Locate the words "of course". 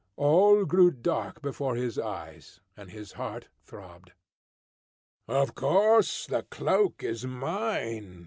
5.27-6.25